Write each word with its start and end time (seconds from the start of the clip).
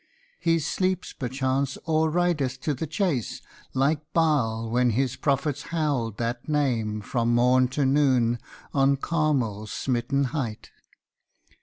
'He 0.39 0.57
sleeps 0.57 1.13
perchance, 1.13 1.77
or 1.85 2.09
rideth 2.09 2.59
to 2.61 2.73
the 2.73 2.87
chase, 2.87 3.39
Like 3.75 4.01
Baal, 4.13 4.67
when 4.67 4.89
his 4.89 5.15
prophets 5.15 5.61
howled 5.61 6.17
that 6.17 6.49
name 6.49 7.01
From 7.01 7.35
morn 7.35 7.67
to 7.67 7.85
noon 7.85 8.39
on 8.73 8.97
Carmel's 8.97 9.71
smitten 9.71 10.23
height. 10.33 10.71